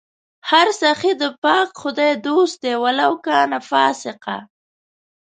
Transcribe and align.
هر 0.49 0.67
سخي 0.81 1.11
د 1.21 1.23
پاک 1.43 1.69
خدای 1.81 2.11
دوست 2.25 2.55
دئ 2.63 2.75
ولو 2.83 3.11
کانَ 3.25 3.51
فاسِقا 3.69 4.37